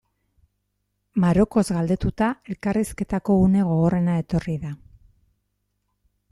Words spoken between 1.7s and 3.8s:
galdetuta, elkarrizketako une